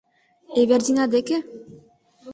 Эвердина 0.59 1.05
деке? 1.13 1.37